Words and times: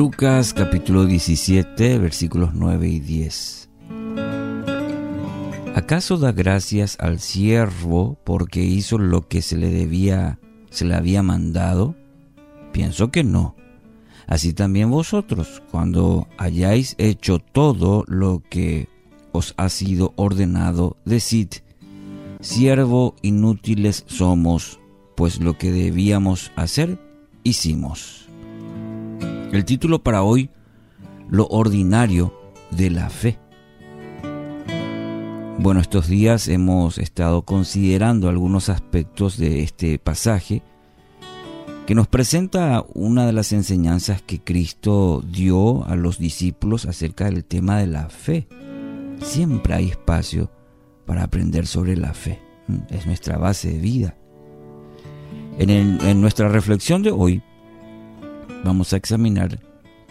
Lucas 0.00 0.54
capítulo 0.54 1.04
17 1.04 1.98
versículos 1.98 2.54
9 2.54 2.88
y 2.88 3.00
10. 3.00 3.68
¿Acaso 5.74 6.16
da 6.16 6.32
gracias 6.32 6.96
al 7.00 7.20
siervo 7.20 8.18
porque 8.24 8.62
hizo 8.62 8.96
lo 8.96 9.28
que 9.28 9.42
se 9.42 9.58
le 9.58 9.68
debía, 9.68 10.38
se 10.70 10.86
le 10.86 10.94
había 10.94 11.22
mandado? 11.22 11.96
Pienso 12.72 13.10
que 13.10 13.24
no. 13.24 13.56
Así 14.26 14.54
también 14.54 14.90
vosotros, 14.90 15.62
cuando 15.70 16.28
hayáis 16.38 16.94
hecho 16.96 17.38
todo 17.38 18.04
lo 18.08 18.42
que 18.48 18.88
os 19.32 19.52
ha 19.58 19.68
sido 19.68 20.14
ordenado, 20.16 20.96
decid, 21.04 21.48
siervo 22.40 23.16
inútiles 23.20 24.04
somos, 24.06 24.80
pues 25.14 25.40
lo 25.40 25.58
que 25.58 25.70
debíamos 25.70 26.52
hacer, 26.56 26.98
hicimos. 27.44 28.29
El 29.52 29.64
título 29.64 30.00
para 30.00 30.22
hoy, 30.22 30.48
Lo 31.28 31.48
ordinario 31.48 32.32
de 32.70 32.88
la 32.88 33.10
fe. 33.10 33.36
Bueno, 35.58 35.80
estos 35.80 36.06
días 36.06 36.46
hemos 36.46 36.98
estado 36.98 37.42
considerando 37.42 38.28
algunos 38.28 38.68
aspectos 38.68 39.38
de 39.38 39.64
este 39.64 39.98
pasaje 39.98 40.62
que 41.84 41.96
nos 41.96 42.06
presenta 42.06 42.84
una 42.94 43.26
de 43.26 43.32
las 43.32 43.52
enseñanzas 43.52 44.22
que 44.22 44.38
Cristo 44.38 45.20
dio 45.28 45.84
a 45.84 45.96
los 45.96 46.20
discípulos 46.20 46.86
acerca 46.86 47.24
del 47.24 47.44
tema 47.44 47.78
de 47.78 47.88
la 47.88 48.08
fe. 48.08 48.46
Siempre 49.20 49.74
hay 49.74 49.88
espacio 49.88 50.48
para 51.06 51.24
aprender 51.24 51.66
sobre 51.66 51.96
la 51.96 52.14
fe. 52.14 52.40
Es 52.88 53.04
nuestra 53.04 53.36
base 53.36 53.72
de 53.72 53.78
vida. 53.80 54.16
En, 55.58 55.70
en 55.70 56.20
nuestra 56.20 56.48
reflexión 56.48 57.02
de 57.02 57.10
hoy 57.10 57.42
vamos 58.64 58.92
a 58.92 58.96
examinar 58.96 59.60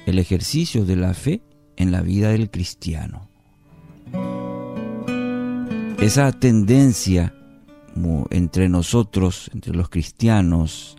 el 0.05 0.19
ejercicio 0.19 0.85
de 0.85 0.95
la 0.95 1.13
fe 1.13 1.41
en 1.75 1.91
la 1.91 2.01
vida 2.01 2.29
del 2.29 2.49
cristiano. 2.49 3.29
Esa 5.99 6.31
tendencia 6.31 7.33
entre 8.29 8.69
nosotros, 8.69 9.49
entre 9.53 9.73
los 9.73 9.89
cristianos, 9.89 10.95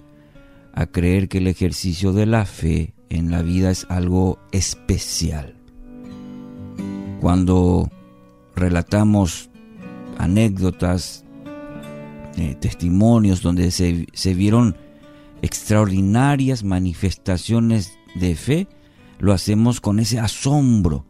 a 0.73 0.87
creer 0.87 1.29
que 1.29 1.39
el 1.39 1.47
ejercicio 1.47 2.13
de 2.13 2.27
la 2.27 2.45
fe 2.45 2.95
en 3.09 3.31
la 3.31 3.43
vida 3.43 3.71
es 3.71 3.87
algo 3.89 4.39
especial. 4.53 5.55
Cuando 7.21 7.91
relatamos 8.55 9.51
anécdotas, 10.19 11.25
eh, 12.37 12.57
testimonios 12.61 13.43
donde 13.43 13.71
se, 13.71 14.07
se 14.13 14.35
vieron 14.35 14.77
extraordinarias 15.43 16.65
manifestaciones 16.65 17.99
de 18.15 18.35
fe, 18.35 18.69
lo 19.19 19.33
hacemos 19.33 19.81
con 19.81 20.01
ese 20.01 20.19
asombro 20.19 21.07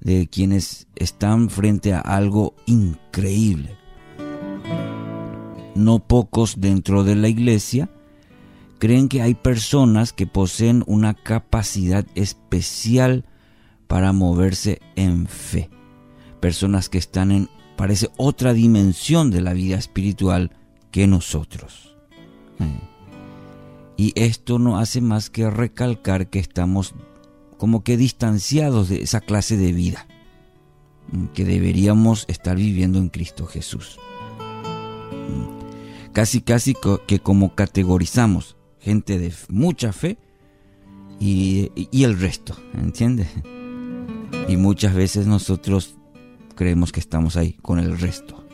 de 0.00 0.28
quienes 0.28 0.86
están 0.96 1.50
frente 1.50 1.92
a 1.92 2.00
algo 2.00 2.54
increíble. 2.66 3.76
No 5.74 5.98
pocos 6.00 6.60
dentro 6.60 7.04
de 7.04 7.16
la 7.16 7.28
iglesia 7.28 7.90
creen 8.78 9.08
que 9.08 9.22
hay 9.22 9.34
personas 9.34 10.12
que 10.12 10.26
poseen 10.26 10.84
una 10.86 11.14
capacidad 11.14 12.06
especial 12.14 13.24
para 13.86 14.12
moverse 14.12 14.80
en 14.96 15.26
fe. 15.26 15.70
Personas 16.40 16.88
que 16.88 16.98
están 16.98 17.30
en, 17.30 17.48
parece, 17.76 18.08
otra 18.16 18.52
dimensión 18.52 19.30
de 19.30 19.40
la 19.40 19.52
vida 19.52 19.76
espiritual 19.76 20.50
que 20.90 21.06
nosotros. 21.06 21.96
Eh. 22.58 22.95
Y 23.96 24.12
esto 24.14 24.58
no 24.58 24.78
hace 24.78 25.00
más 25.00 25.30
que 25.30 25.48
recalcar 25.50 26.28
que 26.28 26.38
estamos 26.38 26.94
como 27.56 27.82
que 27.82 27.96
distanciados 27.96 28.88
de 28.88 29.02
esa 29.02 29.20
clase 29.20 29.56
de 29.56 29.72
vida 29.72 30.06
que 31.34 31.44
deberíamos 31.44 32.24
estar 32.28 32.56
viviendo 32.56 32.98
en 32.98 33.08
Cristo 33.08 33.46
Jesús. 33.46 33.98
Casi, 36.12 36.40
casi 36.40 36.74
que 37.06 37.20
como 37.20 37.54
categorizamos 37.54 38.56
gente 38.80 39.18
de 39.18 39.32
mucha 39.48 39.92
fe 39.92 40.18
y, 41.20 41.70
y 41.74 42.04
el 42.04 42.18
resto, 42.18 42.56
¿entiendes? 42.74 43.28
Y 44.48 44.56
muchas 44.56 44.94
veces 44.94 45.26
nosotros 45.26 45.96
creemos 46.54 46.92
que 46.92 47.00
estamos 47.00 47.36
ahí 47.36 47.52
con 47.62 47.78
el 47.78 47.98
resto. 47.98 48.44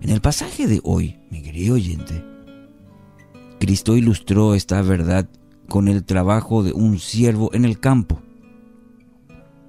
En 0.00 0.10
el 0.10 0.20
pasaje 0.20 0.66
de 0.66 0.80
hoy, 0.84 1.18
mi 1.30 1.42
querido 1.42 1.74
oyente, 1.74 2.22
Cristo 3.58 3.96
ilustró 3.96 4.54
esta 4.54 4.82
verdad 4.82 5.28
con 5.68 5.88
el 5.88 6.04
trabajo 6.04 6.62
de 6.62 6.72
un 6.72 6.98
siervo 6.98 7.50
en 7.52 7.64
el 7.64 7.80
campo. 7.80 8.20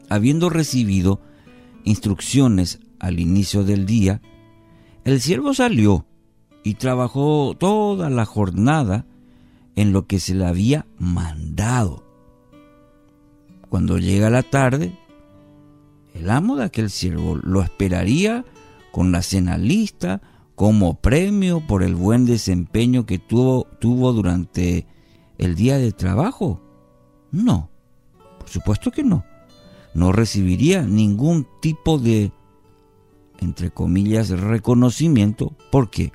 Habiendo 0.10 0.50
recibido 0.50 1.22
instrucciones 1.84 2.80
al 3.00 3.20
inicio 3.20 3.64
del 3.64 3.86
día, 3.86 4.22
el 5.04 5.22
siervo 5.22 5.54
salió 5.54 6.06
y 6.64 6.76
trabajó 6.76 7.56
toda 7.58 8.10
la 8.10 8.26
jornada 8.26 9.06
en 9.76 9.94
lo 9.94 10.06
que 10.06 10.20
se 10.20 10.36
le 10.36 10.46
había 10.46 10.86
mandado. 10.98 12.04
Cuando 13.70 13.98
llega 13.98 14.30
la 14.30 14.44
tarde, 14.44 14.98
el 16.14 16.30
amo 16.30 16.56
de 16.56 16.66
aquel 16.66 16.90
siervo 16.90 17.36
lo 17.36 17.62
esperaría 17.62 18.44
con 18.92 19.12
la 19.12 19.22
cena 19.22 19.58
lista, 19.58 20.22
como 20.58 20.96
premio 20.96 21.62
por 21.68 21.84
el 21.84 21.94
buen 21.94 22.26
desempeño 22.26 23.06
que 23.06 23.20
tuvo, 23.20 23.68
tuvo 23.80 24.12
durante 24.12 24.88
el 25.38 25.54
día 25.54 25.78
de 25.78 25.92
trabajo? 25.92 26.60
No, 27.32 27.70
por 28.40 28.50
supuesto 28.50 28.90
que 28.90 29.04
no. 29.04 29.24
No 29.94 30.12
recibiría 30.12 30.82
ningún 30.82 31.46
tipo 31.62 32.00
de, 32.00 32.32
entre 33.40 33.70
comillas, 33.70 34.30
reconocimiento. 34.30 35.56
¿Por 35.72 35.92
qué? 35.92 36.12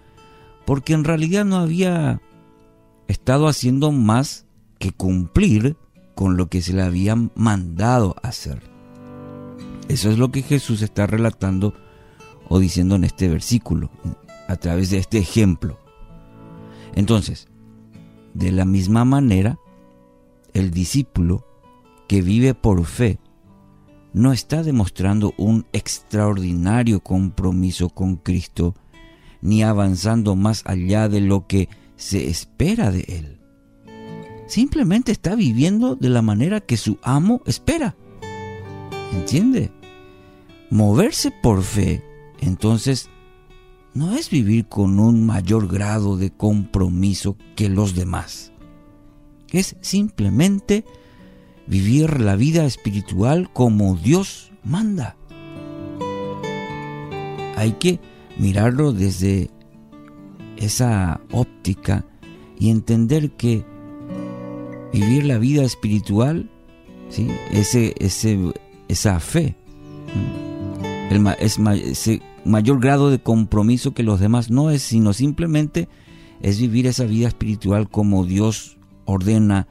Porque 0.67 0.93
en 0.93 1.05
realidad 1.05 1.45
no 1.45 1.59
había 1.59 2.21
estado 3.07 3.47
haciendo 3.47 3.93
más 3.93 4.45
que 4.81 4.91
cumplir 4.91 5.77
con 6.17 6.37
lo 6.37 6.49
que 6.49 6.63
se 6.63 6.73
le 6.73 6.83
había 6.83 7.15
mandado 7.37 8.17
hacer. 8.25 8.61
Eso 9.87 10.11
es 10.11 10.19
lo 10.19 10.33
que 10.33 10.43
Jesús 10.43 10.83
está 10.83 11.07
relatando 11.07 11.75
o 12.49 12.59
diciendo 12.59 12.97
en 12.97 13.05
este 13.05 13.29
versículo 13.29 13.89
a 14.53 14.57
través 14.57 14.91
de 14.91 14.99
este 14.99 15.17
ejemplo. 15.17 15.79
Entonces, 16.95 17.49
de 18.35 18.53
la 18.53 18.67
misma 18.67 19.07
manera, 19.07 19.59
el 20.53 20.71
discípulo 20.71 21.47
que 22.07 22.21
vive 22.21 22.53
por 22.53 22.85
fe 22.85 23.19
no 24.13 24.31
está 24.31 24.63
demostrando 24.63 25.33
un 25.39 25.65
extraordinario 25.73 27.01
compromiso 27.01 27.89
con 27.89 28.17
Cristo, 28.17 28.75
ni 29.41 29.63
avanzando 29.63 30.37
más 30.37 30.63
allá 30.67 31.09
de 31.09 31.23
lo 31.23 31.47
que 31.47 31.71
se 31.97 32.29
espera 32.29 32.91
de 32.91 33.07
él. 33.09 33.41
Simplemente 34.47 35.13
está 35.13 35.35
viviendo 35.35 35.97
de 35.97 36.11
la 36.11 36.21
manera 36.21 36.61
que 36.61 36.77
su 36.77 36.99
amo 37.03 37.41
espera. 37.47 37.97
¿Entiende? 39.15 39.73
Moverse 40.69 41.33
por 41.43 41.63
fe, 41.63 42.05
entonces, 42.39 43.09
no 43.95 44.15
es 44.17 44.31
vivir 44.31 44.67
con 44.67 44.99
un 44.99 45.27
mayor 45.27 45.69
grado 45.69 46.17
de 46.17 46.31
compromiso 46.31 47.37
que 47.57 47.69
los 47.69 47.95
demás. 47.95 48.53
Es 49.51 49.77
simplemente 49.81 50.85
vivir 51.67 52.21
la 52.21 52.37
vida 52.37 52.65
espiritual 52.65 53.53
como 53.53 53.97
Dios 53.97 54.53
manda. 54.65 55.17
Hay 57.57 57.73
que 57.73 58.01
mirarlo 58.39 58.93
desde 58.93 59.51
esa 60.57 61.21
óptica 61.31 62.07
y 62.59 62.71
entender 62.71 63.33
que 63.33 63.65
vivir 64.93 65.25
la 65.27 65.39
vida 65.39 65.65
espiritual, 65.65 66.51
¿sí? 67.09 67.29
ese, 67.51 67.95
ese, 67.99 68.39
esa 68.89 69.21
fe, 69.21 69.57
el, 71.11 71.27
es, 71.39 71.59
mayor 72.45 72.81
grado 72.81 73.11
de 73.11 73.21
compromiso 73.21 73.93
que 73.93 74.03
los 74.03 74.21
demás 74.21 74.51
no 74.51 74.71
es, 74.71 74.83
sino 74.83 75.13
simplemente 75.13 75.89
es 76.41 76.61
vivir 76.61 76.87
esa 76.87 77.05
vida 77.05 77.29
espiritual 77.29 77.89
como 77.89 78.25
Dios 78.25 78.79
ordena, 79.05 79.69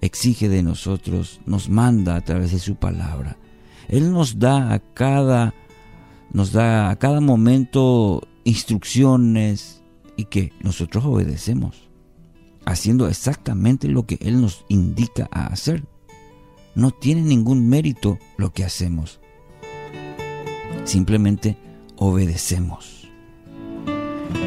exige 0.00 0.48
de 0.48 0.62
nosotros, 0.62 1.40
nos 1.46 1.68
manda 1.68 2.16
a 2.16 2.20
través 2.20 2.52
de 2.52 2.58
su 2.58 2.76
palabra. 2.76 3.36
Él 3.88 4.12
nos 4.12 4.38
da 4.38 4.72
a 4.72 4.78
cada 4.78 5.54
nos 6.32 6.52
da 6.52 6.90
a 6.90 6.96
cada 6.96 7.20
momento 7.20 8.22
instrucciones 8.44 9.82
y 10.16 10.26
que 10.26 10.52
nosotros 10.62 11.04
obedecemos, 11.04 11.88
haciendo 12.64 13.08
exactamente 13.08 13.88
lo 13.88 14.06
que 14.06 14.18
él 14.20 14.40
nos 14.40 14.64
indica 14.68 15.28
a 15.32 15.46
hacer. 15.46 15.84
No 16.74 16.92
tiene 16.92 17.22
ningún 17.22 17.68
mérito 17.68 18.18
lo 18.36 18.52
que 18.52 18.64
hacemos. 18.64 19.20
Simplemente 20.84 21.56
obedecemos. 22.00 23.08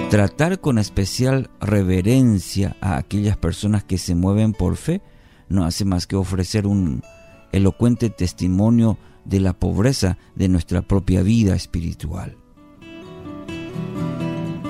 Tratar 0.10 0.60
con 0.60 0.80
especial 0.80 1.50
reverencia 1.62 2.76
a 2.82 2.98
aquellas 2.98 3.38
personas 3.38 3.84
que 3.84 3.98
se 3.98 4.16
mueven 4.16 4.54
por 4.54 4.76
fe 4.76 5.02
no 5.50 5.64
hace 5.64 5.86
más 5.86 6.08
que 6.08 6.16
ofrecer 6.16 6.68
un 6.68 7.04
elocuente 7.52 8.10
testimonio 8.10 8.98
de 9.24 9.40
la 9.40 9.54
pobreza 9.54 10.18
de 10.36 10.50
nuestra 10.50 10.82
propia 10.82 11.22
vida 11.22 11.56
espiritual. 11.56 12.38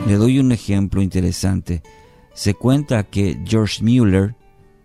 Le 0.05 0.15
doy 0.15 0.39
un 0.39 0.51
ejemplo 0.51 1.01
interesante. 1.01 1.81
Se 2.33 2.53
cuenta 2.53 3.03
que 3.03 3.41
George 3.45 3.81
Mueller, 3.81 4.35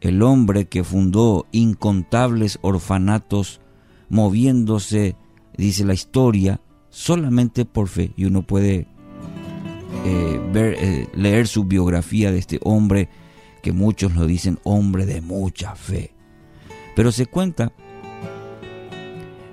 el 0.00 0.22
hombre 0.22 0.68
que 0.68 0.84
fundó 0.84 1.46
incontables 1.50 2.60
orfanatos, 2.62 3.60
moviéndose, 4.08 5.16
dice 5.56 5.84
la 5.84 5.94
historia, 5.94 6.60
solamente 6.90 7.64
por 7.64 7.88
fe, 7.88 8.12
y 8.16 8.24
uno 8.24 8.42
puede 8.42 8.86
eh, 10.04 10.40
ver, 10.52 10.76
eh, 10.78 11.08
leer 11.14 11.48
su 11.48 11.64
biografía 11.64 12.32
de 12.32 12.38
este 12.38 12.60
hombre, 12.62 13.08
que 13.62 13.72
muchos 13.72 14.14
lo 14.14 14.26
dicen 14.26 14.58
hombre 14.64 15.06
de 15.06 15.20
mucha 15.20 15.74
fe. 15.74 16.14
Pero 16.94 17.12
se 17.12 17.26
cuenta 17.26 17.72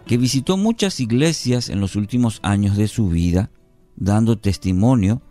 que 0.06 0.18
visitó 0.18 0.58
muchas 0.58 1.00
iglesias 1.00 1.70
en 1.70 1.80
los 1.80 1.96
últimos 1.96 2.40
años 2.44 2.78
de 2.78 2.88
su 2.88 3.10
vida, 3.10 3.52
dando 3.96 4.38
testimonio 4.38 5.22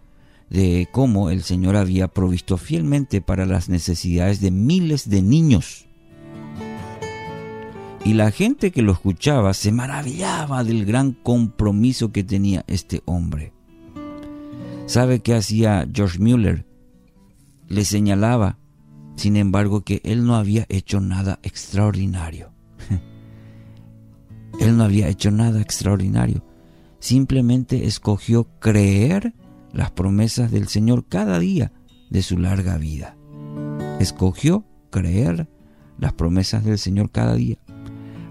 de 0.50 0.88
cómo 0.92 1.30
el 1.30 1.42
Señor 1.42 1.76
había 1.76 2.08
provisto 2.08 2.56
fielmente 2.56 3.20
para 3.20 3.46
las 3.46 3.68
necesidades 3.68 4.40
de 4.40 4.50
miles 4.50 5.08
de 5.08 5.22
niños. 5.22 5.86
Y 8.04 8.12
la 8.12 8.30
gente 8.30 8.70
que 8.70 8.82
lo 8.82 8.92
escuchaba 8.92 9.54
se 9.54 9.72
maravillaba 9.72 10.62
del 10.62 10.84
gran 10.84 11.12
compromiso 11.12 12.12
que 12.12 12.22
tenía 12.22 12.62
este 12.66 13.02
hombre. 13.06 13.54
¿Sabe 14.84 15.20
qué 15.20 15.34
hacía 15.34 15.88
George 15.90 16.18
Mueller? 16.18 16.66
Le 17.68 17.86
señalaba, 17.86 18.58
sin 19.16 19.36
embargo, 19.36 19.80
que 19.80 20.02
él 20.04 20.26
no 20.26 20.36
había 20.36 20.66
hecho 20.68 21.00
nada 21.00 21.38
extraordinario. 21.42 22.52
él 24.60 24.76
no 24.76 24.84
había 24.84 25.08
hecho 25.08 25.30
nada 25.30 25.62
extraordinario. 25.62 26.44
Simplemente 26.98 27.86
escogió 27.86 28.44
creer 28.60 29.34
las 29.72 29.90
promesas 29.92 30.50
del 30.50 30.68
Señor 30.68 31.06
cada 31.08 31.38
día 31.38 31.72
de 32.10 32.22
su 32.22 32.38
larga 32.38 32.76
vida. 32.76 33.16
Escogió 33.98 34.66
creer 34.90 35.48
las 35.98 36.12
promesas 36.12 36.64
del 36.64 36.78
Señor 36.78 37.10
cada 37.10 37.34
día. 37.34 37.56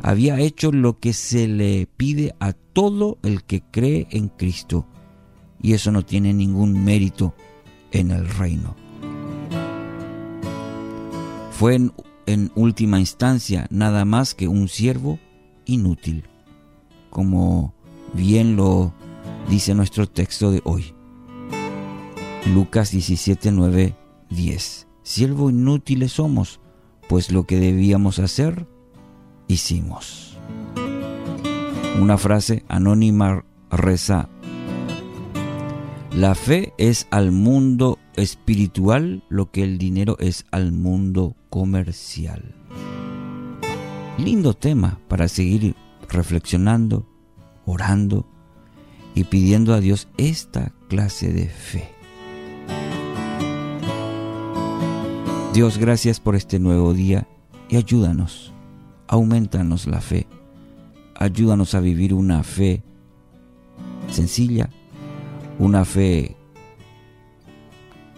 Había 0.05 0.37
hecho 0.37 0.73
lo 0.73 0.99
que 0.99 1.13
se 1.13 1.47
le 1.47 1.87
pide 1.87 2.35
a 2.41 2.51
todo 2.51 3.19
el 3.23 3.43
que 3.45 3.61
cree 3.61 4.05
en 4.11 4.27
Cristo. 4.27 4.85
Y 5.61 5.71
eso 5.71 5.93
no 5.93 6.03
tiene 6.03 6.33
ningún 6.33 6.83
mérito 6.83 7.33
en 7.93 8.11
el 8.11 8.27
reino. 8.27 8.75
Fue 11.51 11.75
en, 12.25 12.51
última 12.55 12.99
instancia 12.99 13.65
nada 13.69 14.03
más 14.03 14.33
que 14.33 14.49
un 14.49 14.67
siervo 14.67 15.19
inútil, 15.65 16.25
como 17.09 17.73
bien 18.13 18.57
lo 18.57 18.93
dice 19.49 19.73
nuestro 19.73 20.05
texto 20.09 20.51
de 20.51 20.61
hoy. 20.65 20.93
Lucas 22.53 22.91
17, 22.91 23.53
9, 23.53 23.95
10. 24.29 24.87
Siervo 25.03 25.49
inútiles 25.49 26.11
somos, 26.11 26.59
pues 27.07 27.31
lo 27.31 27.45
que 27.45 27.57
debíamos 27.57 28.19
hacer, 28.19 28.67
hicimos. 29.53 30.37
Una 31.99 32.17
frase 32.17 32.65
anónima 32.67 33.45
reza, 33.69 34.29
la 36.15 36.35
fe 36.35 36.73
es 36.77 37.07
al 37.09 37.31
mundo 37.31 37.97
espiritual 38.15 39.23
lo 39.29 39.51
que 39.51 39.63
el 39.63 39.77
dinero 39.77 40.17
es 40.19 40.45
al 40.51 40.71
mundo 40.71 41.35
comercial. 41.49 42.55
Lindo 44.17 44.53
tema 44.53 44.99
para 45.07 45.27
seguir 45.27 45.75
reflexionando, 46.09 47.07
orando 47.65 48.27
y 49.15 49.23
pidiendo 49.23 49.73
a 49.73 49.79
Dios 49.79 50.07
esta 50.17 50.71
clase 50.87 51.33
de 51.33 51.47
fe. 51.47 51.89
Dios, 55.53 55.77
gracias 55.77 56.19
por 56.19 56.35
este 56.35 56.59
nuevo 56.59 56.93
día 56.93 57.27
y 57.69 57.75
ayúdanos, 57.77 58.52
aumentanos 59.13 59.85
la 59.85 60.01
fe, 60.01 60.25
ayúdanos 61.13 61.75
a 61.75 61.79
vivir 61.79 62.15
una 62.15 62.41
fe 62.41 62.81
sencilla, 64.09 64.71
una 65.59 65.85
fe 65.85 66.35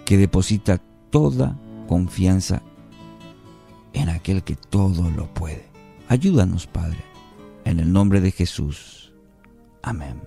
que 0.05 0.17
deposita 0.17 0.81
toda 1.09 1.59
confianza 1.89 2.61
en 3.91 4.07
aquel 4.07 4.43
que 4.43 4.55
todo 4.55 5.11
lo 5.11 5.33
puede. 5.33 5.65
Ayúdanos, 6.07 6.65
Padre, 6.65 7.03
en 7.65 7.81
el 7.81 7.91
nombre 7.91 8.21
de 8.21 8.31
Jesús. 8.31 9.11
Amén. 9.83 10.25